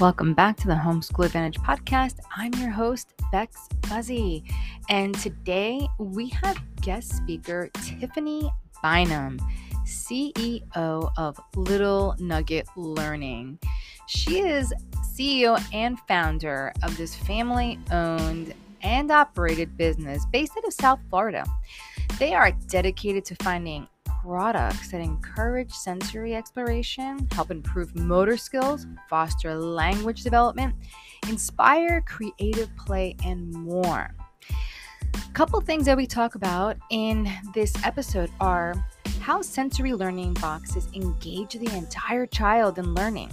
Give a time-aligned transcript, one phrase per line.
[0.00, 2.20] Welcome back to the Homeschool Advantage podcast.
[2.34, 4.42] I'm your host, Bex Fuzzy,
[4.88, 8.50] and today we have guest speaker Tiffany
[8.82, 9.38] Bynum,
[9.84, 13.58] CEO of Little Nugget Learning.
[14.08, 20.72] She is CEO and founder of this family owned and operated business based out of
[20.72, 21.44] South Florida.
[22.18, 23.86] They are dedicated to finding
[24.22, 30.74] products that encourage sensory exploration, help improve motor skills, foster language development,
[31.28, 34.14] inspire creative play, and more.
[35.14, 38.74] A couple things that we talk about in this episode are
[39.20, 43.30] how sensory learning boxes engage the entire child in learning.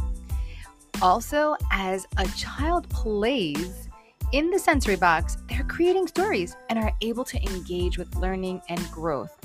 [1.02, 3.90] Also, as a child plays
[4.32, 8.80] in the sensory box, they're creating stories and are able to engage with learning and
[8.91, 9.37] growth.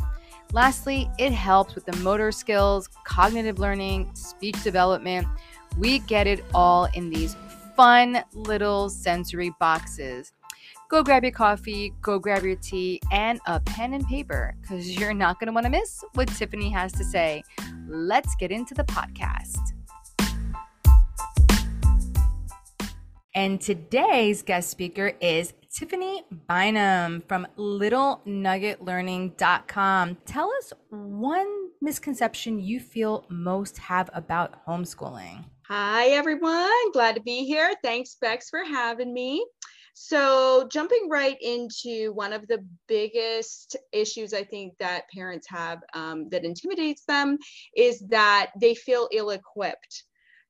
[0.52, 5.26] Lastly, it helps with the motor skills, cognitive learning, speech development.
[5.78, 7.36] We get it all in these
[7.76, 10.32] fun little sensory boxes.
[10.90, 15.14] Go grab your coffee, go grab your tea, and a pen and paper because you're
[15.14, 17.42] not going to want to miss what Tiffany has to say.
[17.88, 19.56] Let's get into the podcast.
[23.34, 30.16] And today's guest speaker is Tiffany Bynum from LittleNuggetLearning.com.
[30.26, 35.46] Tell us one misconception you feel most have about homeschooling.
[35.68, 36.92] Hi, everyone.
[36.92, 37.72] Glad to be here.
[37.82, 39.46] Thanks, Bex, for having me.
[39.94, 46.28] So, jumping right into one of the biggest issues I think that parents have um,
[46.30, 47.38] that intimidates them
[47.76, 50.04] is that they feel ill equipped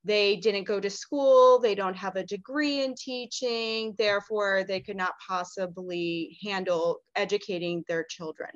[0.04, 4.96] they didn't go to school, they don't have a degree in teaching, therefore, they could
[4.96, 8.50] not possibly handle educating their children.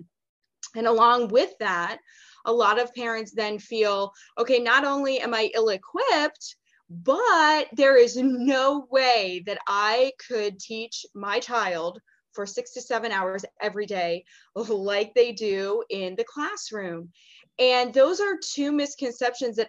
[0.74, 1.98] And along with that,
[2.44, 6.56] a lot of parents then feel okay, not only am I ill equipped,
[6.88, 12.00] but there is no way that I could teach my child
[12.32, 14.24] for six to seven hours every day,
[14.54, 17.10] like they do in the classroom.
[17.58, 19.68] And those are two misconceptions that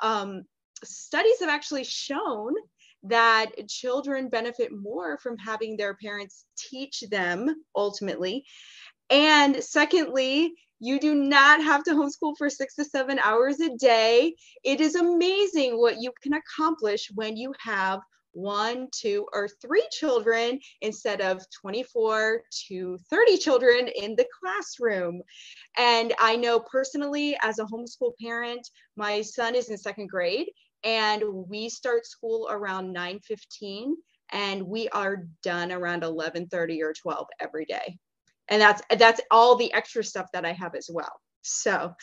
[0.00, 0.44] um,
[0.84, 2.54] studies have actually shown
[3.04, 8.44] that children benefit more from having their parents teach them ultimately.
[9.10, 14.34] And secondly, you do not have to homeschool for six to seven hours a day.
[14.64, 18.00] It is amazing what you can accomplish when you have
[18.32, 25.22] one, two, or three children instead of 24 to 30 children in the classroom.
[25.78, 30.48] And I know personally, as a homeschool parent, my son is in second grade
[30.84, 33.94] and we start school around 9:15
[34.32, 37.98] and we are done around 11:30 or 12 every day.
[38.48, 41.20] And that's that's all the extra stuff that I have as well.
[41.42, 41.94] So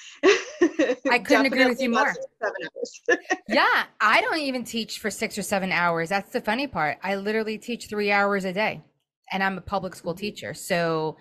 [1.09, 2.13] I couldn't agree with you more.
[3.47, 6.09] yeah, I don't even teach for 6 or 7 hours.
[6.09, 6.99] That's the funny part.
[7.03, 8.83] I literally teach 3 hours a day
[9.31, 10.19] and I'm a public school mm-hmm.
[10.19, 10.53] teacher.
[10.53, 11.17] So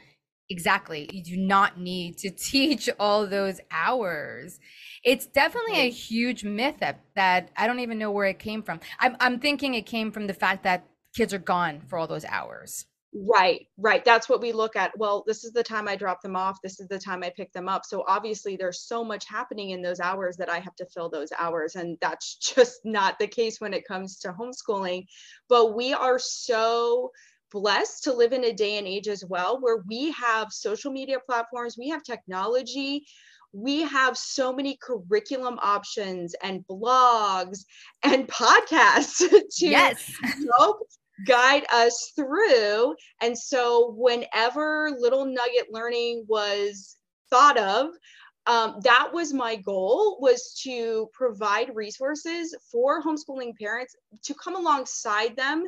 [0.50, 4.60] exactly, you do not need to teach all those hours
[5.02, 8.80] it's definitely a huge myth that, that I don't even know where it came from.
[8.98, 10.84] I'm, I'm thinking it came from the fact that
[11.14, 12.86] kids are gone for all those hours.
[13.12, 14.04] Right, right.
[14.04, 14.96] That's what we look at.
[14.96, 16.58] Well, this is the time I drop them off.
[16.62, 17.84] This is the time I pick them up.
[17.84, 21.32] So obviously, there's so much happening in those hours that I have to fill those
[21.36, 21.74] hours.
[21.74, 25.06] And that's just not the case when it comes to homeschooling.
[25.48, 27.10] But we are so
[27.50, 31.18] blessed to live in a day and age as well where we have social media
[31.26, 33.04] platforms, we have technology
[33.52, 37.64] we have so many curriculum options and blogs
[38.02, 39.18] and podcasts
[39.58, 40.12] to yes.
[40.56, 40.86] help
[41.26, 42.94] guide us through.
[43.20, 46.96] And so, whenever Little Nugget Learning was
[47.30, 47.90] thought of,
[48.46, 53.94] um, that was my goal was to provide resources for homeschooling parents
[54.24, 55.66] to come alongside them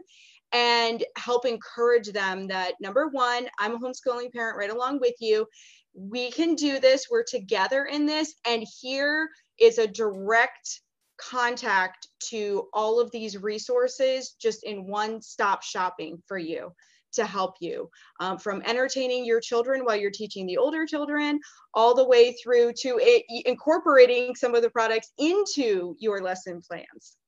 [0.53, 5.47] and help encourage them that number one i'm a homeschooling parent right along with you
[5.95, 7.09] we can do this.
[7.11, 8.34] We're together in this.
[8.47, 9.28] And here
[9.59, 10.81] is a direct
[11.19, 16.72] contact to all of these resources just in one stop shopping for you
[17.13, 17.91] to help you
[18.21, 21.39] um, from entertaining your children while you're teaching the older children
[21.75, 27.19] all the way through to it, incorporating some of the products into your lesson plans.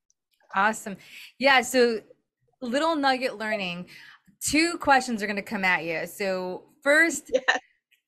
[0.55, 0.97] Awesome.
[1.38, 1.61] Yeah.
[1.61, 2.00] So,
[2.61, 3.87] little nugget learning,
[4.41, 6.06] two questions are going to come at you.
[6.06, 7.59] So, first, yes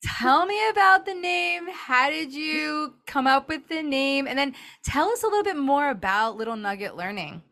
[0.03, 1.69] tell me about the name.
[1.71, 4.27] How did you come up with the name?
[4.27, 4.55] And then
[4.85, 7.43] tell us a little bit more about Little Nugget Learning.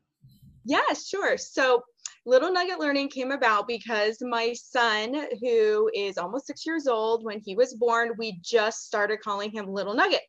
[0.65, 1.37] Yeah, sure.
[1.37, 1.83] So,
[2.27, 7.41] Little Nugget Learning came about because my son, who is almost six years old, when
[7.45, 10.23] he was born, we just started calling him Little Nugget.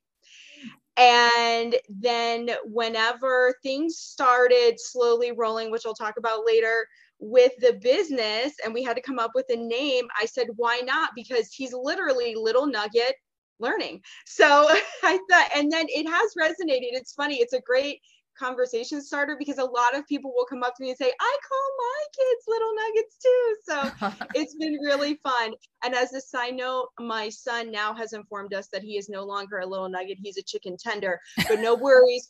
[0.98, 6.88] And then, whenever things started slowly rolling, which I'll talk about later,
[7.20, 10.82] with the business and we had to come up with a name, I said, why
[10.86, 11.12] not?
[11.16, 13.16] Because he's literally little nugget
[13.60, 14.02] learning.
[14.26, 14.68] So
[15.04, 16.92] I thought, and then it has resonated.
[16.92, 17.38] It's funny.
[17.38, 18.02] It's a great
[18.38, 21.38] conversation starter because a lot of people will come up to me and say, I
[21.48, 23.56] call my kids little nuggets too.
[23.64, 25.54] So it's been really fun.
[25.84, 29.24] And as a side note, my son now has informed us that he is no
[29.24, 31.20] longer a little nugget, he's a chicken tender.
[31.48, 32.30] But no worries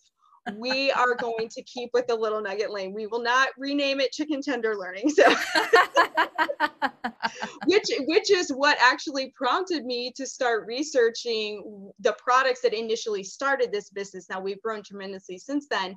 [0.54, 2.94] we are going to keep with the little nugget lane.
[2.94, 5.10] We will not rename it chicken tender learning.
[5.10, 5.24] So
[7.66, 13.72] which which is what actually prompted me to start researching the products that initially started
[13.72, 14.30] this business.
[14.30, 15.96] Now we've grown tremendously since then,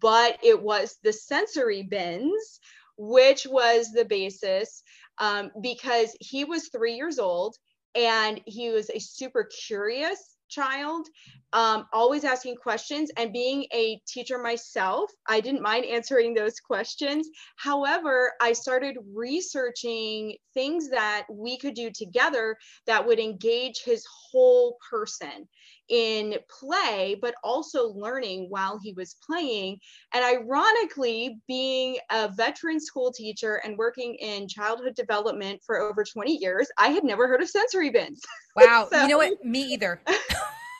[0.00, 2.60] but it was the sensory bins,
[2.96, 4.82] which was the basis
[5.18, 7.56] um, because he was three years old
[7.94, 11.08] and he was a super curious child,
[11.52, 17.28] um, always asking questions and being a teacher myself, I didn't mind answering those questions.
[17.56, 22.56] However, I started researching things that we could do together
[22.86, 25.48] that would engage his whole person
[25.88, 29.78] in play, but also learning while he was playing.
[30.12, 36.36] And ironically, being a veteran school teacher and working in childhood development for over 20
[36.36, 38.22] years, I had never heard of sensory bins.
[38.56, 38.88] Wow.
[38.90, 39.44] so, you know what?
[39.44, 40.00] Me either.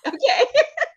[0.07, 0.15] okay.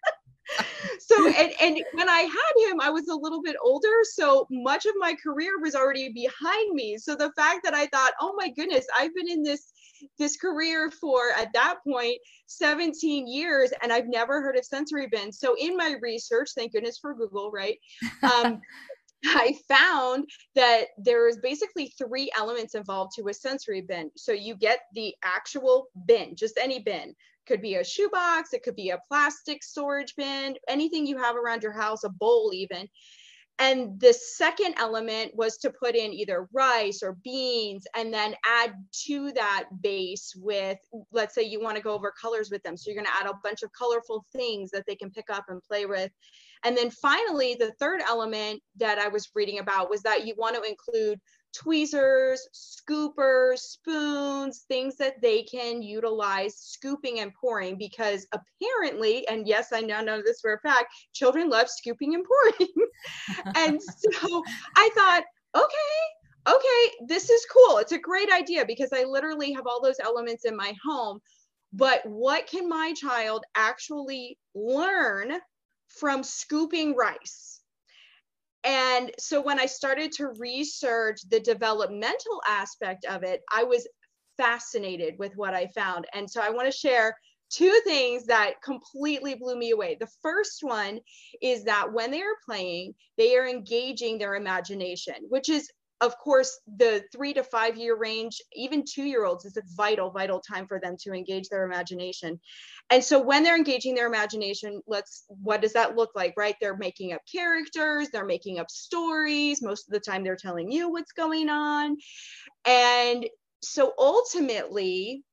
[1.00, 3.88] so and, and when I had him, I was a little bit older.
[4.04, 6.98] So much of my career was already behind me.
[6.98, 9.72] So the fact that I thought, oh my goodness, I've been in this
[10.18, 12.18] this career for at that point
[12.48, 15.40] 17 years and I've never heard of sensory bins.
[15.40, 17.78] So in my research, thank goodness for Google, right?
[18.24, 18.62] Um,
[19.26, 24.12] I found that there is basically three elements involved to a sensory bin.
[24.16, 27.14] So you get the actual bin, just any bin.
[27.50, 31.64] Could be a shoebox, it could be a plastic storage bin, anything you have around
[31.64, 32.88] your house, a bowl even.
[33.58, 38.74] And the second element was to put in either rice or beans and then add
[39.08, 40.78] to that base with,
[41.12, 42.78] let's say you want to go over colors with them.
[42.78, 45.46] So you're going to add a bunch of colorful things that they can pick up
[45.50, 46.12] and play with.
[46.64, 50.56] And then finally, the third element that I was reading about was that you want
[50.56, 51.20] to include
[51.54, 59.74] tweezers, scoopers, spoons, things that they can utilize scooping and pouring because apparently, and yes,
[59.74, 62.74] I now know this for a fact, children love scooping and pouring.
[63.56, 64.44] and so
[64.76, 65.24] I thought,
[65.56, 67.78] okay, okay, this is cool.
[67.78, 71.20] It's a great idea because I literally have all those elements in my home.
[71.74, 75.34] But what can my child actually learn
[75.88, 77.59] from scooping rice?
[78.64, 83.88] And so when I started to research the developmental aspect of it, I was
[84.38, 86.06] fascinated with what I found.
[86.14, 87.16] And so I want to share
[87.50, 89.98] two things that completely blew me away.
[90.00, 91.00] The first one
[91.42, 95.70] is that when they are playing, they are engaging their imagination, which is
[96.02, 100.10] of course, the three to five year range, even two year olds, is a vital,
[100.12, 102.40] vital time for them to engage their imagination.
[102.90, 106.56] And so when they're engaging their imagination, let's, what does that look like, right?
[106.62, 109.62] They're making up characters, they're making up stories.
[109.62, 111.98] Most of the time, they're telling you what's going on.
[112.66, 113.28] And
[113.62, 115.24] so ultimately,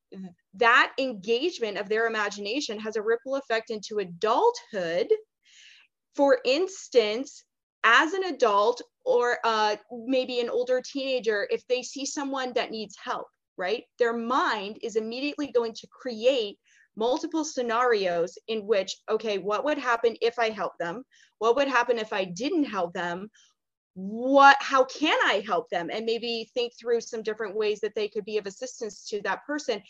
[0.55, 5.09] that engagement of their imagination has a ripple effect into adulthood.
[6.15, 7.45] For instance,
[7.85, 12.97] as an adult or uh, maybe an older teenager, if they see someone that needs
[13.03, 16.59] help, right, their mind is immediately going to create
[16.97, 21.05] multiple scenarios in which, okay, what would happen if I help them?
[21.39, 23.31] What would happen if I didn't help them?
[23.95, 25.89] What, how can I help them?
[25.93, 29.47] And maybe think through some different ways that they could be of assistance to that
[29.47, 29.81] person.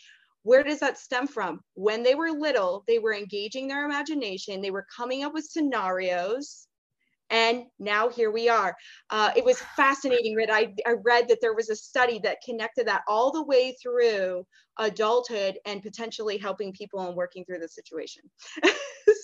[0.43, 1.61] Where does that stem from?
[1.73, 6.66] When they were little, they were engaging their imagination, they were coming up with scenarios
[7.29, 8.75] and now here we are.
[9.09, 10.35] Uh, it was fascinating.
[10.35, 13.75] Read I, I read that there was a study that connected that all the way
[13.81, 14.45] through
[14.79, 18.23] adulthood and potentially helping people and working through the situation.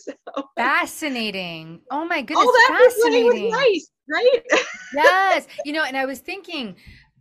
[0.04, 0.14] so,
[0.58, 1.82] fascinating.
[1.92, 2.46] Oh my goodness.
[2.48, 3.52] Oh, that fascinating.
[3.52, 4.66] was nice, right?
[4.94, 5.48] yes.
[5.66, 6.76] You know, and I was thinking,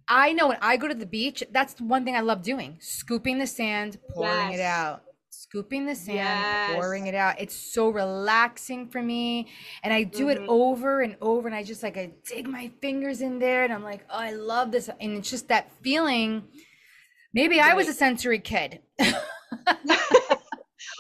[0.09, 3.39] I know when I go to the beach, that's one thing I love doing: scooping
[3.39, 4.59] the sand, pouring yes.
[4.59, 5.03] it out
[5.43, 6.75] scooping the sand, yes.
[6.75, 7.41] pouring it out.
[7.41, 9.49] It's so relaxing for me.
[9.83, 10.45] And I do mm-hmm.
[10.45, 11.49] it over and over.
[11.49, 14.33] And I just like, I dig my fingers in there and I'm like, oh, I
[14.33, 14.89] love this.
[15.01, 16.45] And it's just that feeling.
[17.35, 17.73] Maybe right.
[17.73, 18.81] I was a sensory kid.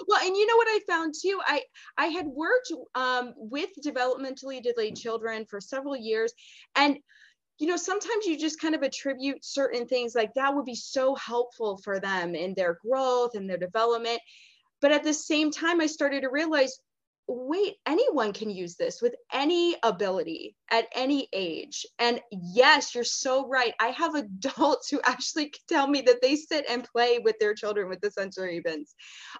[0.08, 1.60] well and you know what i found too i
[1.98, 6.32] i had worked um, with developmentally delayed children for several years
[6.76, 6.98] and
[7.62, 11.14] you know, sometimes you just kind of attribute certain things like that would be so
[11.14, 14.18] helpful for them in their growth and their development.
[14.80, 16.80] But at the same time, I started to realize
[17.28, 21.86] wait, anyone can use this with any ability at any age.
[21.98, 23.74] And yes, you're so right.
[23.80, 27.88] I have adults who actually tell me that they sit and play with their children
[27.88, 28.94] with the sensory bins.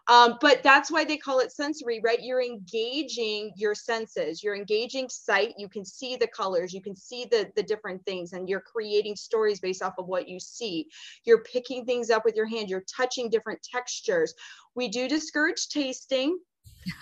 [0.09, 2.23] Um, but that's why they call it sensory, right?
[2.23, 5.55] You're engaging your senses, you're engaging sight.
[5.59, 9.17] You can see the colors, you can see the, the different things, and you're creating
[9.17, 10.89] stories based off of what you see.
[11.25, 14.35] You're picking things up with your hand, you're touching different textures.
[14.75, 16.39] We do discourage tasting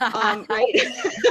[0.00, 0.74] um, right?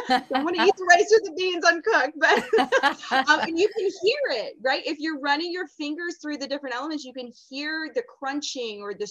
[0.09, 3.89] I want to eat the rice or the beans uncooked, but um, and you can
[4.01, 4.83] hear it, right?
[4.85, 8.93] If you're running your fingers through the different elements, you can hear the crunching or
[8.93, 9.07] the,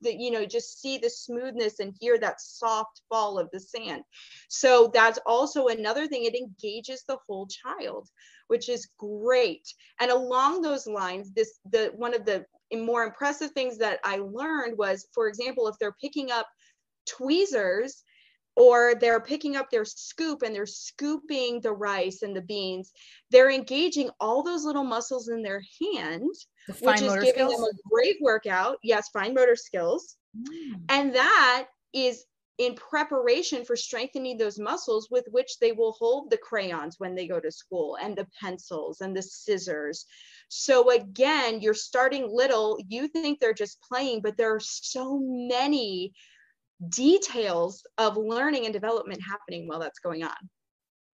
[0.00, 4.02] the you know, just see the smoothness and hear that soft fall of the sand.
[4.48, 6.24] So that's also another thing.
[6.24, 8.08] It engages the whole child,
[8.48, 9.66] which is great.
[10.00, 14.78] And along those lines, this the one of the more impressive things that I learned
[14.78, 16.46] was, for example, if they're picking up
[17.06, 18.04] tweezers
[18.56, 22.92] or they're picking up their scoop and they're scooping the rice and the beans
[23.30, 26.30] they're engaging all those little muscles in their hand
[26.66, 27.54] the which is giving skills.
[27.54, 30.74] them a great workout yes fine motor skills mm.
[30.88, 32.24] and that is
[32.58, 37.26] in preparation for strengthening those muscles with which they will hold the crayons when they
[37.26, 40.04] go to school and the pencils and the scissors
[40.48, 46.12] so again you're starting little you think they're just playing but there are so many
[46.88, 50.36] details of learning and development happening while that's going on.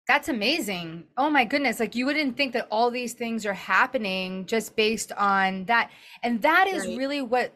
[0.06, 1.04] That's amazing.
[1.16, 1.80] Oh my goodness.
[1.80, 5.90] Like you wouldn't think that all these things are happening just based on that.
[6.22, 6.96] And that is right.
[6.96, 7.52] really what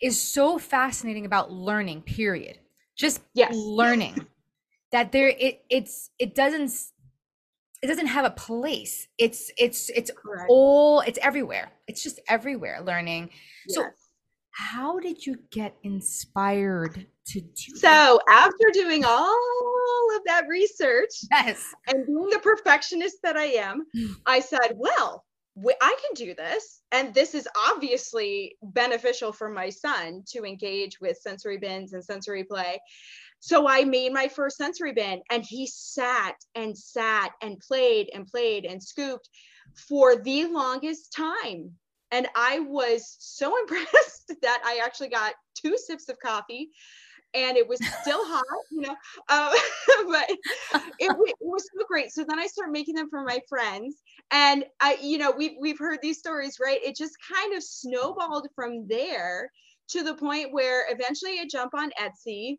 [0.00, 2.58] is so fascinating about learning, period.
[2.96, 3.52] Just yes.
[3.54, 4.26] learning.
[4.92, 6.70] that there it it's it doesn't
[7.82, 9.08] it doesn't have a place.
[9.18, 10.46] It's it's it's Correct.
[10.48, 11.70] all it's everywhere.
[11.86, 13.30] It's just everywhere learning.
[13.66, 13.76] Yes.
[13.76, 13.90] So
[14.58, 18.20] how did you get inspired to do so that?
[18.28, 21.64] after doing all of that research yes.
[21.86, 24.14] and being the perfectionist that i am mm.
[24.26, 25.24] i said well
[25.80, 26.82] I can do this.
[26.92, 32.44] And this is obviously beneficial for my son to engage with sensory bins and sensory
[32.44, 32.78] play.
[33.40, 38.26] So I made my first sensory bin and he sat and sat and played and
[38.26, 39.28] played and scooped
[39.88, 41.72] for the longest time.
[42.10, 46.70] And I was so impressed that I actually got two sips of coffee
[47.34, 48.96] and it was still hot, you know,
[49.28, 49.52] um,
[50.10, 50.30] but
[50.98, 52.10] it, it, was so great.
[52.10, 53.96] So then I started making them for my friends
[54.30, 56.80] and I, you know, we've, we've heard these stories, right?
[56.82, 59.50] It just kind of snowballed from there
[59.88, 62.58] to the point where eventually I jump on Etsy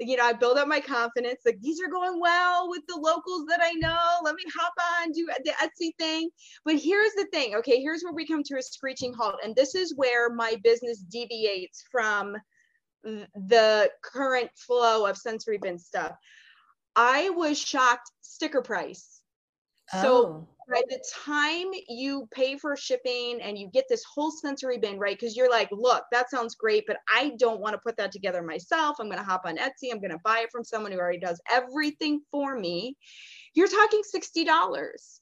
[0.00, 1.40] you know, I build up my confidence.
[1.44, 3.98] Like these are going well with the locals that I know.
[4.24, 6.30] Let me hop on, do the Etsy thing.
[6.64, 7.54] But here's the thing.
[7.56, 11.00] Okay, here's where we come to a screeching halt, and this is where my business
[11.00, 12.36] deviates from
[13.02, 16.12] the current flow of sensory bin stuff.
[16.96, 19.20] I was shocked sticker price.
[19.92, 20.02] Oh.
[20.02, 24.98] So by the time you pay for shipping and you get this whole sensory bin,
[24.98, 25.18] right?
[25.18, 28.42] Because you're like, look, that sounds great, but I don't want to put that together
[28.42, 28.96] myself.
[29.00, 29.90] I'm going to hop on Etsy.
[29.90, 32.96] I'm going to buy it from someone who already does everything for me.
[33.54, 35.20] You're talking $60.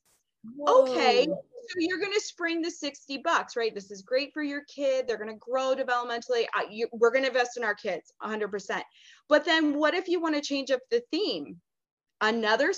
[0.69, 3.75] Okay, so you're going to spring the 60 bucks, right?
[3.75, 5.07] This is great for your kid.
[5.07, 6.47] They're going to grow developmentally.
[6.71, 8.83] You, we're going to invest in our kids 100%.
[9.29, 11.61] But then what if you want to change up the theme?
[12.21, 12.75] Another $60?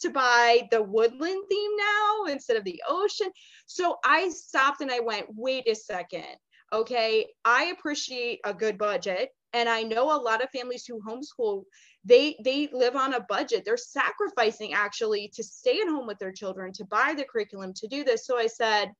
[0.00, 3.30] To buy the woodland theme now instead of the ocean.
[3.66, 6.36] So I stopped and I went, wait a second.
[6.72, 9.30] Okay, I appreciate a good budget.
[9.52, 11.64] And I know a lot of families who homeschool,
[12.04, 13.64] they they live on a budget.
[13.66, 17.86] They're sacrificing actually to stay at home with their children, to buy the curriculum, to
[17.86, 18.26] do this.
[18.26, 18.92] So I said,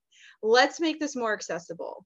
[0.42, 2.04] let's make this more accessible.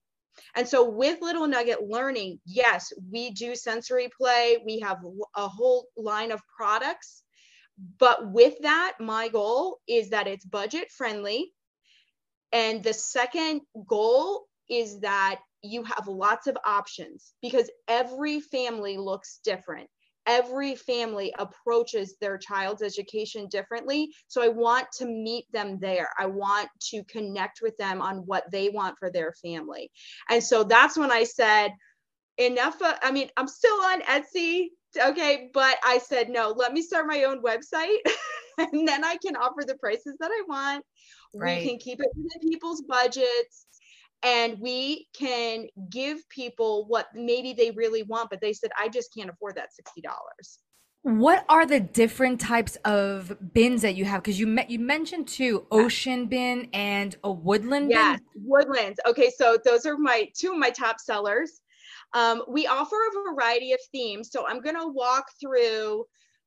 [0.54, 4.58] And so with Little Nugget Learning, yes, we do sensory play.
[4.64, 4.99] We have
[5.35, 7.23] a whole line of products
[7.99, 11.52] but with that, my goal is that it's budget friendly.
[12.52, 19.40] And the second goal is that you have lots of options because every family looks
[19.45, 19.88] different.
[20.26, 24.11] Every family approaches their child's education differently.
[24.26, 26.09] So I want to meet them there.
[26.18, 29.90] I want to connect with them on what they want for their family.
[30.28, 31.73] And so that's when I said,
[32.38, 32.80] enough.
[32.83, 37.07] Of, I mean, I'm still on Etsy okay but i said no let me start
[37.07, 37.99] my own website
[38.59, 40.85] and then i can offer the prices that i want
[41.35, 41.62] right.
[41.62, 43.67] we can keep it within people's budgets
[44.23, 49.15] and we can give people what maybe they really want but they said i just
[49.15, 50.03] can't afford that $60
[51.07, 54.25] what are the different types of bins that you have?
[54.25, 58.43] Because you met you mentioned two ocean bin and a woodland yes, bin.
[58.45, 58.99] woodlands.
[59.07, 61.61] Okay, so those are my two of my top sellers.
[62.12, 64.30] Um, we offer a variety of themes.
[64.30, 66.04] So I'm going to walk through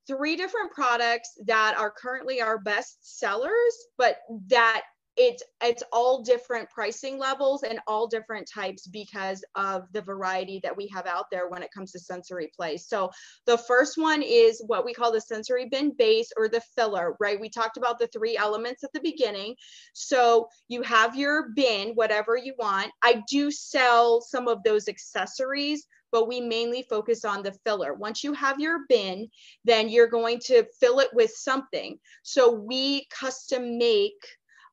[0.07, 4.81] three different products that are currently our best sellers, but that
[5.19, 10.75] it's it's all different pricing levels and all different types because of the variety that
[10.75, 12.77] we have out there when it comes to sensory play.
[12.77, 13.11] So
[13.45, 17.39] the first one is what we call the sensory bin base or the filler, right?
[17.39, 19.55] We talked about the three elements at the beginning.
[19.91, 22.89] So you have your bin, whatever you want.
[23.03, 27.93] I do sell some of those accessories but we mainly focus on the filler.
[27.93, 29.29] Once you have your bin,
[29.63, 31.99] then you're going to fill it with something.
[32.23, 34.15] So we custom make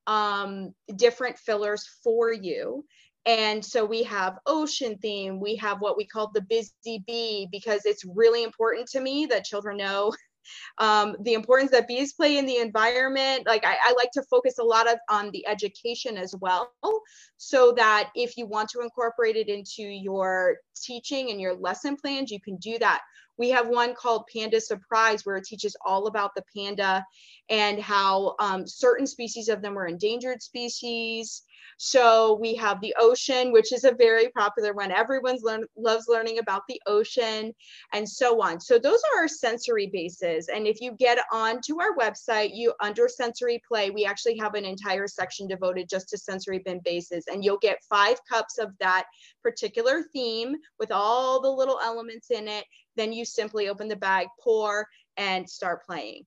[0.06, 2.84] um, different fillers for you.
[3.26, 7.84] And so we have ocean theme, we have what we call the busy bee, because
[7.84, 10.12] it's really important to me that children know
[10.78, 13.44] um, the importance that bees play in the environment.
[13.44, 16.72] Like I, I, like to focus a lot of on the education as well,
[17.36, 22.30] so that if you want to incorporate it into your teaching and your lesson plans,
[22.30, 23.00] you can do that.
[23.38, 27.04] We have one called Panda Surprise where it teaches all about the panda
[27.48, 31.42] and how um, certain species of them are endangered species.
[31.78, 34.90] So we have the ocean, which is a very popular one.
[34.90, 37.54] Everyone learn, loves learning about the ocean
[37.92, 38.60] and so on.
[38.60, 40.48] So those are our sensory bases.
[40.48, 44.64] And if you get onto our website, you under sensory play, we actually have an
[44.64, 47.26] entire section devoted just to sensory bin bases.
[47.30, 49.04] And you'll get five cups of that
[49.42, 52.64] particular theme with all the little elements in it.
[52.96, 56.26] Then you simply open the bag, pour, and start playing.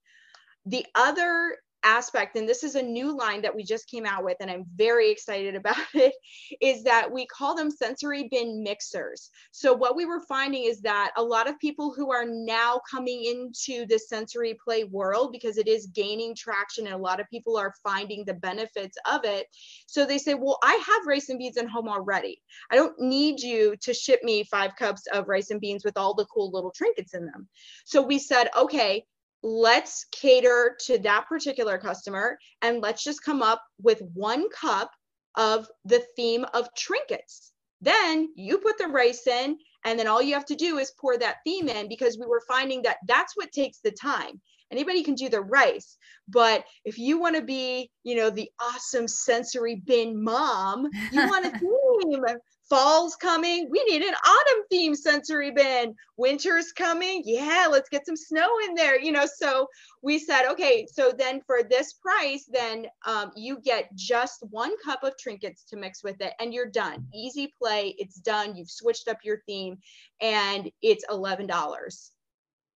[0.65, 4.37] The other aspect, and this is a new line that we just came out with,
[4.39, 6.13] and I'm very excited about it,
[6.61, 9.29] is that we call them sensory bin mixers.
[9.51, 13.23] So, what we were finding is that a lot of people who are now coming
[13.25, 17.57] into the sensory play world, because it is gaining traction and a lot of people
[17.57, 19.47] are finding the benefits of it.
[19.87, 22.41] So, they say, Well, I have rice and beans at home already.
[22.71, 26.13] I don't need you to ship me five cups of rice and beans with all
[26.13, 27.47] the cool little trinkets in them.
[27.85, 29.05] So, we said, Okay,
[29.43, 34.91] let's cater to that particular customer and let's just come up with one cup
[35.35, 37.51] of the theme of trinkets.
[37.81, 41.17] Then you put the rice in, and then all you have to do is pour
[41.17, 44.41] that theme in because we were finding that that's what takes the time.
[44.71, 49.07] Anybody can do the rice, but if you want to be, you know, the awesome
[49.07, 52.25] sensory bin mom, you want a theme
[52.69, 53.67] fall's coming.
[53.69, 55.95] We need an autumn theme sensory bin.
[56.17, 57.23] Winter's coming.
[57.25, 58.99] Yeah, let's get some snow in there.
[58.99, 59.67] You know, so
[60.01, 65.03] we said, okay, so then for this price, then um, you get just one cup
[65.03, 67.07] of trinkets to mix with it and you're done.
[67.13, 67.95] Easy play.
[67.97, 68.55] It's done.
[68.55, 69.77] You've switched up your theme
[70.21, 72.09] and it's $11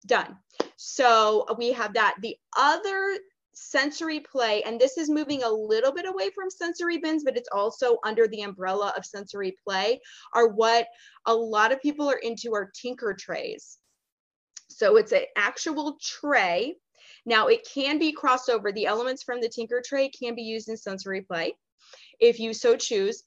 [0.06, 0.38] done.
[0.76, 2.16] So we have that.
[2.22, 3.18] The other
[3.54, 7.50] sensory play, and this is moving a little bit away from sensory bins, but it's
[7.52, 10.00] also under the umbrella of sensory play,
[10.34, 10.88] are what
[11.26, 13.78] a lot of people are into are tinker trays.
[14.70, 16.76] So it's an actual tray.
[17.26, 18.72] Now it can be crossed over.
[18.72, 21.54] The elements from the tinker tray can be used in sensory play
[22.20, 23.24] if you so choose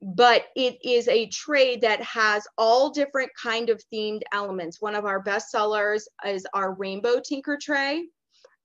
[0.00, 4.80] but it is a tray that has all different kind of themed elements.
[4.80, 8.06] One of our best sellers is our rainbow tinker tray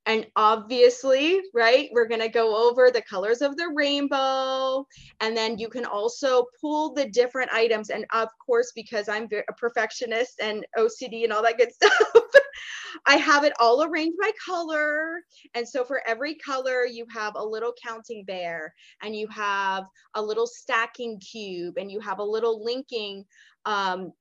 [0.06, 4.86] and obviously right we're going to go over the colors of the rainbow
[5.22, 9.54] and then you can also pull the different items and of course because i'm a
[9.54, 11.92] perfectionist and ocd and all that good stuff
[13.06, 15.22] i have it all arranged by color.
[15.56, 20.22] And so for every color you have a little counting bear and you have a
[20.22, 23.26] little stacking cube and you have a little linking
[23.66, 24.12] um,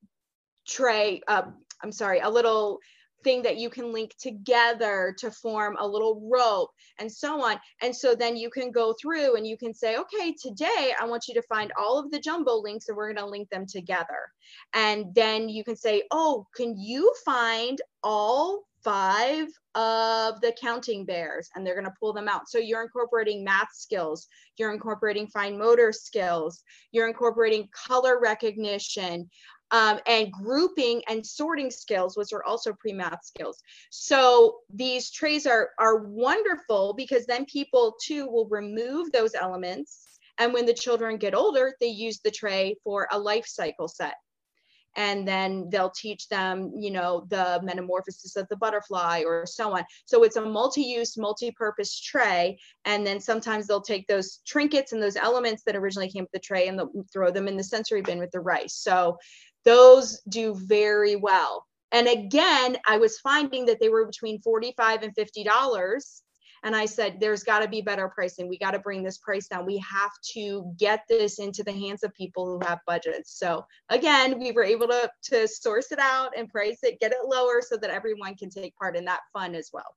[0.67, 1.43] tray uh,
[1.83, 2.79] i'm sorry a little
[3.23, 7.59] thing that you can link together to form a little rope and so on.
[7.81, 11.29] And so then you can go through and you can say, okay, today I want
[11.29, 14.31] you to find all of the jumbo links and we're going to link them together.
[14.75, 21.49] And then you can say, oh, can you find all five of the counting bears
[21.55, 22.49] and they're going to pull them out.
[22.49, 24.27] So you're incorporating math skills,
[24.59, 29.31] you're incorporating fine motor skills, you're incorporating color recognition,
[29.73, 33.59] um, and grouping and sorting skills, which are also pre-math skills.
[33.91, 40.19] So these trays are, are wonderful because then people too will remove those elements.
[40.39, 44.15] And when the children get older, they use the tray for a life cycle set
[44.97, 49.85] and then they'll teach them you know the metamorphosis of the butterfly or so on
[50.05, 55.17] so it's a multi-use multi-purpose tray and then sometimes they'll take those trinkets and those
[55.17, 56.81] elements that originally came with the tray and
[57.13, 59.17] throw them in the sensory bin with the rice so
[59.65, 61.67] those do very well.
[61.93, 66.23] And again, I was finding that they were between 45 and $50.
[66.65, 68.49] and I said, there's got to be better pricing.
[68.49, 69.67] We got to bring this price down.
[69.67, 73.39] We have to get this into the hands of people who have budgets.
[73.39, 77.27] So again, we were able to, to source it out and price it, get it
[77.27, 79.97] lower so that everyone can take part in that fun as well.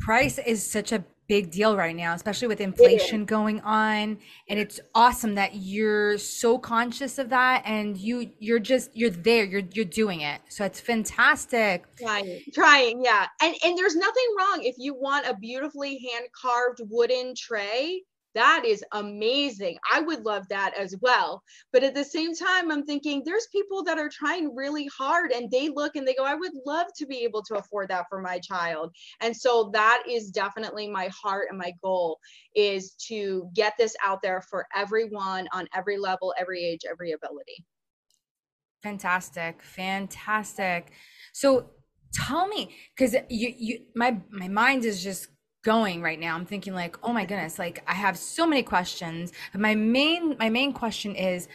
[0.00, 4.18] Price is such a big deal right now, especially with inflation going on.
[4.50, 9.42] And it's awesome that you're so conscious of that and you you're just you're there,
[9.42, 10.42] you're you're doing it.
[10.50, 11.86] So it's fantastic.
[11.96, 13.28] Trying, trying, yeah.
[13.40, 18.02] And and there's nothing wrong if you want a beautifully hand carved wooden tray
[18.34, 19.78] that is amazing.
[19.92, 21.42] I would love that as well.
[21.72, 25.50] But at the same time, I'm thinking there's people that are trying really hard and
[25.50, 28.20] they look and they go, I would love to be able to afford that for
[28.20, 28.92] my child.
[29.20, 32.18] And so that is definitely my heart and my goal
[32.54, 37.64] is to get this out there for everyone on every level, every age, every ability.
[38.82, 39.62] Fantastic.
[39.62, 40.92] Fantastic.
[41.32, 41.70] So
[42.12, 45.28] tell me because you you my my mind is just
[45.62, 49.32] going right now i'm thinking like oh my goodness like i have so many questions.
[49.54, 51.48] My main my main question is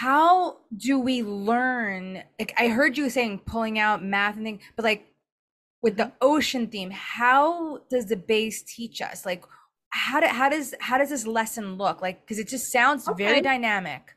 [0.00, 4.84] how do we learn like i heard you saying pulling out math and things but
[4.84, 5.12] like
[5.82, 6.16] with the mm-hmm.
[6.22, 9.26] ocean theme how does the base teach us?
[9.26, 9.44] Like
[9.90, 12.00] how, do, how does how does this lesson look?
[12.00, 13.24] Like because it just sounds okay.
[13.24, 14.16] very dynamic.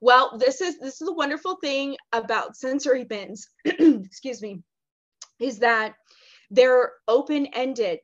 [0.00, 4.62] Well this is this is the wonderful thing about sensory bins excuse me
[5.40, 5.94] is that
[6.50, 8.00] they're open ended.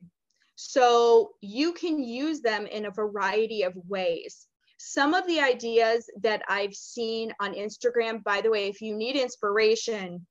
[0.55, 4.47] So you can use them in a variety of ways.
[4.77, 9.15] Some of the ideas that I've seen on Instagram, by the way, if you need
[9.15, 10.25] inspiration,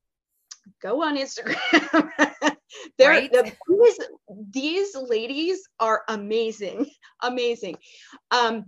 [0.81, 1.57] go on Instagram.
[2.97, 3.31] They're, right?
[3.31, 3.99] the, these,
[4.51, 6.89] these ladies are amazing,
[7.23, 7.77] amazing.
[8.31, 8.65] Um,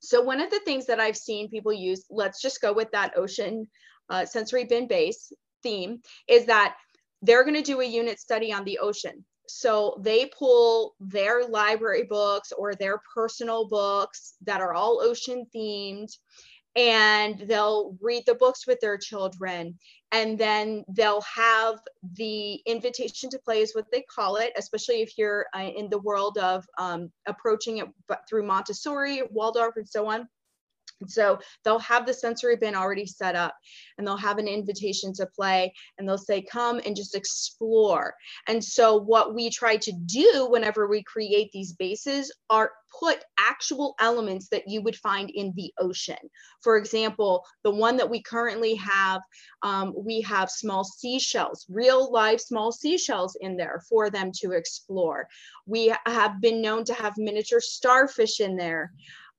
[0.00, 3.16] so one of the things that I've seen people use, let's just go with that
[3.16, 3.66] ocean
[4.10, 5.32] uh, sensory bin base
[5.62, 6.76] theme, is that
[7.24, 9.24] they're going to do a unit study on the ocean.
[9.48, 16.12] So they pull their library books or their personal books that are all ocean themed
[16.76, 19.78] and they'll read the books with their children
[20.12, 21.78] and then they'll have
[22.14, 26.00] the invitation to play is what they call it especially if you're uh, in the
[26.00, 27.86] world of um, approaching it
[28.28, 30.26] through montessori waldorf and so on
[31.06, 33.54] so they'll have the sensory bin already set up
[33.98, 38.14] and they'll have an invitation to play and they'll say, come and just explore.
[38.48, 43.94] And so what we try to do whenever we create these bases are put actual
[43.98, 46.16] elements that you would find in the ocean.
[46.62, 49.20] For example, the one that we currently have,
[49.62, 55.26] um, we have small seashells, real live small seashells in there for them to explore.
[55.66, 58.92] We have been known to have miniature starfish in there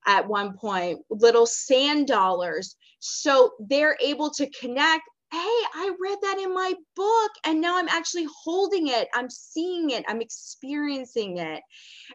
[0.06, 2.76] at one point, little sand dollars.
[3.00, 5.04] So they're able to connect.
[5.32, 9.08] Hey, I read that in my book, and now I'm actually holding it.
[9.14, 10.06] I'm seeing it.
[10.08, 11.62] I'm experiencing it.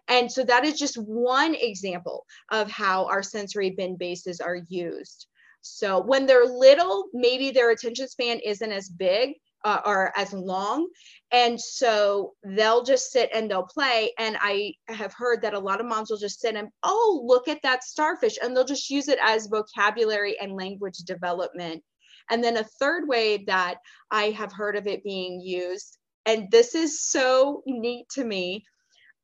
[0.08, 5.26] And so that is just one example of how our sensory bin bases are used.
[5.60, 10.88] So when they're little, maybe their attention span isn't as big uh, are as long.
[11.32, 14.12] And so they'll just sit and they'll play.
[14.18, 17.48] And I have heard that a lot of moms will just sit and, oh, look
[17.48, 18.38] at that starfish.
[18.42, 21.82] And they'll just use it as vocabulary and language development.
[22.30, 23.76] And then a third way that
[24.10, 28.64] I have heard of it being used, and this is so neat to me,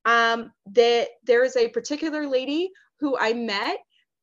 [0.05, 3.79] um, that there is a particular lady who I met.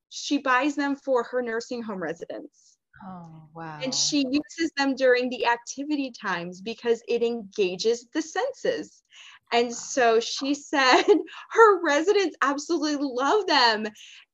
[0.09, 2.72] She buys them for her nursing home residents
[3.05, 3.79] Oh, wow.
[3.83, 9.03] And she uses them during the activity times because it engages the senses.
[9.51, 11.03] And so she said
[11.51, 13.87] her residents absolutely love them.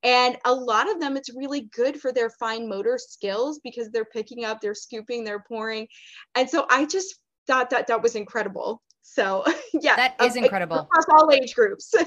[0.04, 4.06] And a lot of them, it's really good for their fine motor skills because they're
[4.06, 5.88] picking up, they're scooping, they're pouring.
[6.36, 7.16] And so I just
[7.48, 8.82] thought that that was incredible.
[9.02, 9.96] So, yeah.
[9.96, 10.78] That uh, is incredible.
[10.78, 11.94] Across all age groups.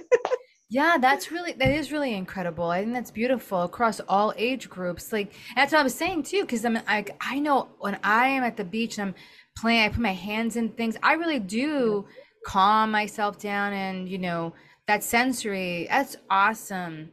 [0.73, 2.65] Yeah, that's really that is really incredible.
[2.71, 5.13] I think that's beautiful across all age groups.
[5.13, 8.43] Like that's what I was saying too, because I'm like I know when I am
[8.43, 9.15] at the beach and I'm
[9.59, 10.97] playing, I put my hands in things.
[11.03, 12.07] I really do
[12.47, 14.55] calm myself down, and you know
[14.87, 15.87] that sensory.
[15.91, 17.11] That's awesome.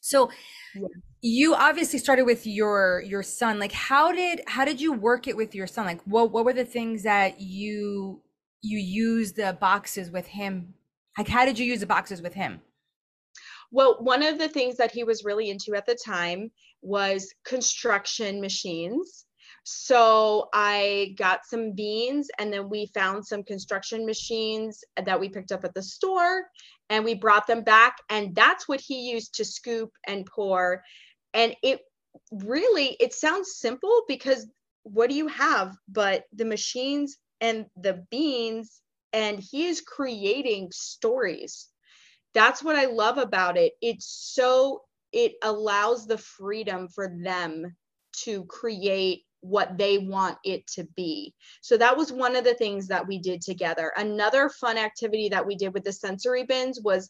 [0.00, 0.30] So.
[0.74, 0.88] Yeah.
[1.20, 3.58] You obviously started with your your son.
[3.58, 5.84] Like, how did how did you work it with your son?
[5.84, 8.22] Like, what what were the things that you
[8.62, 10.74] you used the boxes with him?
[11.18, 12.60] Like, how did you use the boxes with him?
[13.70, 16.50] Well, one of the things that he was really into at the time
[16.82, 19.26] was construction machines.
[19.64, 25.52] So I got some beans and then we found some construction machines that we picked
[25.52, 26.44] up at the store
[26.88, 27.98] and we brought them back.
[28.08, 30.82] And that's what he used to scoop and pour.
[31.34, 31.80] And it
[32.32, 34.46] really, it sounds simple because
[34.84, 38.80] what do you have but the machines and the beans
[39.12, 41.68] and he is creating stories.
[42.34, 43.72] That's what I love about it.
[43.80, 47.74] It's so, it allows the freedom for them
[48.24, 51.34] to create what they want it to be.
[51.60, 53.92] So that was one of the things that we did together.
[53.96, 57.08] Another fun activity that we did with the sensory bins was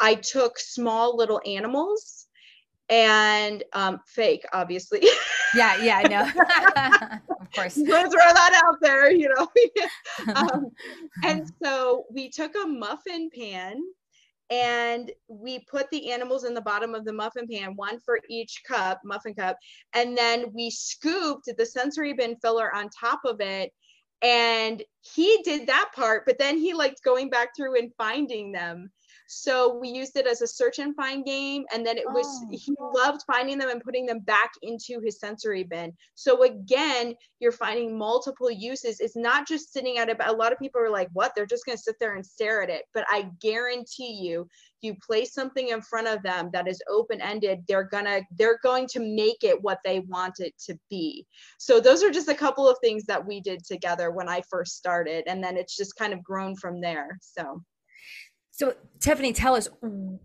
[0.00, 2.26] I took small little animals
[2.88, 5.02] and um, fake, obviously.
[5.56, 6.22] Yeah, yeah, I know.
[7.40, 7.76] of course.
[7.76, 9.46] Let's throw that out there, you know.
[10.34, 10.68] um,
[11.24, 13.80] and so we took a muffin pan
[14.54, 18.62] and we put the animals in the bottom of the muffin pan, one for each
[18.66, 19.56] cup, muffin cup,
[19.94, 23.72] and then we scooped the sensory bin filler on top of it.
[24.22, 28.92] And he did that part, but then he liked going back through and finding them.
[29.26, 31.64] So we used it as a search and find game.
[31.72, 32.48] And then it was, oh.
[32.50, 35.92] he loved finding them and putting them back into his sensory bin.
[36.14, 39.00] So again, you're finding multiple uses.
[39.00, 40.16] It's not just sitting at it.
[40.24, 41.32] A lot of people are like, what?
[41.34, 42.84] They're just going to sit there and stare at it.
[42.92, 44.48] But I guarantee you,
[44.80, 48.86] you place something in front of them that is open ended, they're gonna, they're going
[48.88, 51.26] to make it what they want it to be.
[51.58, 54.76] So those are just a couple of things that we did together when I first
[54.76, 55.24] started.
[55.26, 57.18] And then it's just kind of grown from there.
[57.22, 57.62] So
[58.56, 59.66] so, Tiffany, tell us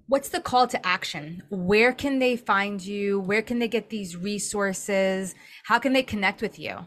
[0.05, 1.41] what's the call to action?
[1.49, 3.19] Where can they find you?
[3.19, 5.33] Where can they get these resources?
[5.63, 6.77] How can they connect with you?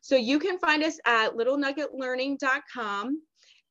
[0.00, 3.22] So, you can find us at littlenuggetlearning.com.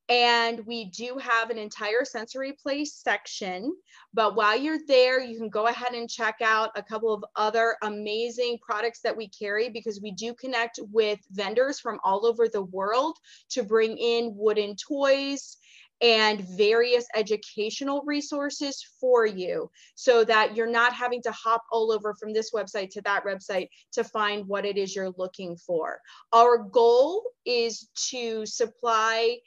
[0.09, 3.75] And we do have an entire sensory play section.
[4.13, 7.77] But while you're there, you can go ahead and check out a couple of other
[7.81, 12.63] amazing products that we carry because we do connect with vendors from all over the
[12.63, 13.17] world
[13.49, 15.57] to bring in wooden toys
[16.01, 22.13] and various educational resources for you so that you're not having to hop all over
[22.13, 25.99] from this website to that website to find what it is you're looking for.
[26.31, 29.37] Our goal is to supply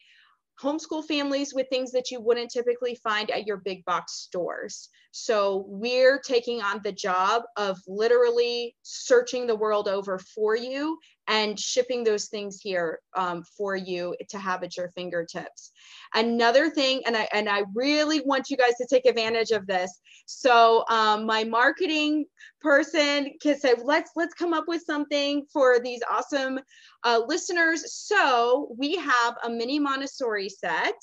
[0.61, 4.88] homeschool families with things that you wouldn't typically find at your big box stores.
[5.12, 10.98] So we're taking on the job of literally searching the world over for you
[11.29, 15.70] and shipping those things here um, for you to have at your fingertips.
[16.14, 20.01] Another thing, and I and I really want you guys to take advantage of this.
[20.25, 22.25] So um, my marketing
[22.62, 26.59] person can say, let's let's come up with something for these awesome
[27.05, 27.94] uh, listeners.
[27.94, 30.94] So we have a mini Montessori set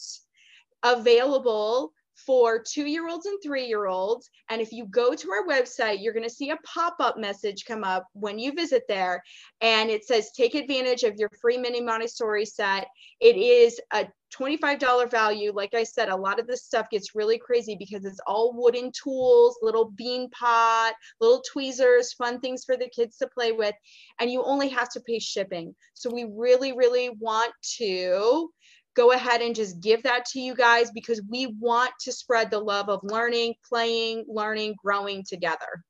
[0.84, 1.92] available
[2.26, 4.30] for two year olds and three year olds.
[4.50, 7.66] And if you go to our website, you're going to see a pop up message
[7.66, 9.24] come up when you visit there.
[9.62, 12.88] And it says, take advantage of your free mini Montessori set.
[13.20, 15.52] It is a $25 value.
[15.52, 18.92] Like I said, a lot of this stuff gets really crazy because it's all wooden
[18.92, 23.76] tools, little bean pot, little tweezers, fun things for the kids to play with.
[24.20, 25.76] And you only have to pay shipping.
[25.94, 28.50] So we really, really want to
[28.96, 32.60] go ahead and just give that to you guys because we want to spread the
[32.60, 35.84] love of learning, playing, learning, growing together.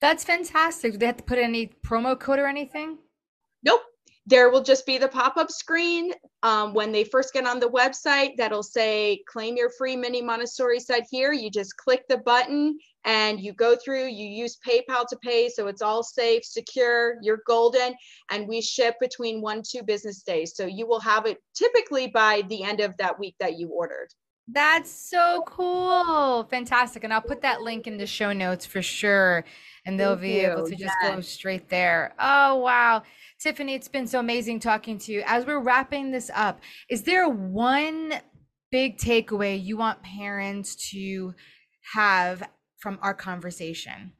[0.00, 0.92] That's fantastic.
[0.92, 2.98] Do they have to put any promo code or anything?
[3.62, 3.82] Nope.
[4.26, 7.70] There will just be the pop up screen um, when they first get on the
[7.70, 11.32] website that'll say claim your free mini Montessori set here.
[11.32, 15.48] You just click the button and you go through, you use PayPal to pay.
[15.48, 17.94] So it's all safe, secure, you're golden.
[18.30, 20.54] And we ship between one, two business days.
[20.54, 24.08] So you will have it typically by the end of that week that you ordered.
[24.50, 26.44] That's so cool.
[26.44, 27.04] Fantastic.
[27.04, 29.44] And I'll put that link in the show notes for sure.
[29.84, 30.52] And they'll Thank be you.
[30.52, 31.14] able to just yes.
[31.14, 32.14] go straight there.
[32.18, 33.02] Oh, wow.
[33.38, 35.22] Tiffany, it's been so amazing talking to you.
[35.26, 38.14] As we're wrapping this up, is there one
[38.70, 41.34] big takeaway you want parents to
[41.94, 42.42] have
[42.78, 44.12] from our conversation?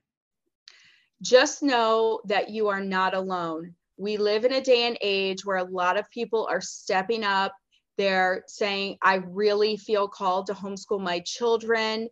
[1.22, 3.74] Just know that you are not alone.
[3.96, 7.52] We live in a day and age where a lot of people are stepping up.
[7.96, 12.08] They're saying, I really feel called to homeschool my children.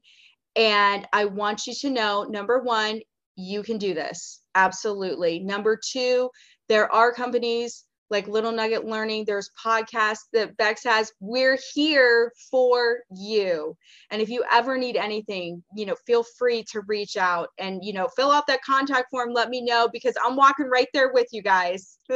[0.57, 3.01] And I want you to know number one,
[3.37, 4.41] you can do this.
[4.55, 5.39] Absolutely.
[5.39, 6.31] Number two,
[6.69, 9.25] there are companies like Little Nugget Learning.
[9.25, 11.13] There's podcasts that Bex has.
[11.21, 13.77] We're here for you.
[14.11, 17.93] And if you ever need anything, you know, feel free to reach out and, you
[17.93, 19.33] know, fill out that contact form.
[19.33, 21.99] Let me know because I'm walking right there with you guys.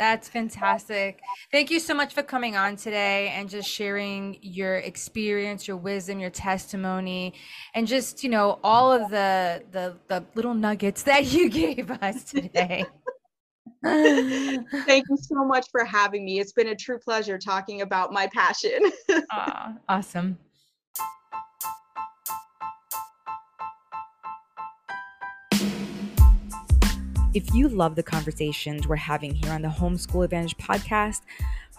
[0.00, 1.20] That's fantastic.
[1.52, 6.18] Thank you so much for coming on today and just sharing your experience, your wisdom,
[6.18, 7.34] your testimony,
[7.74, 12.24] and just, you know, all of the the the little nuggets that you gave us
[12.32, 12.86] today.
[13.84, 16.40] Thank you so much for having me.
[16.40, 18.80] It's been a true pleasure talking about my passion.
[19.32, 20.38] Aw, awesome.
[27.32, 31.20] If you love the conversations we're having here on the Homeschool Advantage podcast,